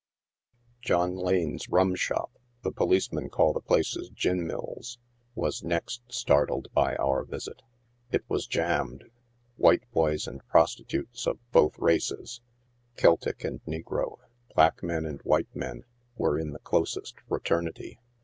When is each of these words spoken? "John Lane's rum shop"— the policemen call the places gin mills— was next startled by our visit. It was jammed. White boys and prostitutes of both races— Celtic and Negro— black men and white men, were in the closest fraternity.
"John 0.81 1.15
Lane's 1.15 1.69
rum 1.69 1.93
shop"— 1.93 2.31
the 2.63 2.71
policemen 2.71 3.29
call 3.29 3.53
the 3.53 3.61
places 3.61 4.09
gin 4.09 4.47
mills— 4.47 4.97
was 5.35 5.61
next 5.63 6.01
startled 6.07 6.69
by 6.73 6.95
our 6.95 7.23
visit. 7.23 7.61
It 8.11 8.27
was 8.27 8.47
jammed. 8.47 9.11
White 9.57 9.83
boys 9.91 10.25
and 10.25 10.43
prostitutes 10.47 11.27
of 11.27 11.37
both 11.51 11.77
races— 11.77 12.41
Celtic 12.99 13.43
and 13.43 13.63
Negro— 13.65 14.17
black 14.55 14.81
men 14.81 15.05
and 15.05 15.21
white 15.21 15.55
men, 15.55 15.83
were 16.17 16.39
in 16.39 16.49
the 16.49 16.57
closest 16.57 17.19
fraternity. 17.29 17.99